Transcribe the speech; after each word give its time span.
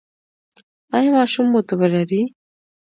ایا 0.95 1.09
ماشوم 1.17 1.45
مو 1.51 1.59
تبه 1.67 1.87
لري؟ 1.93 2.21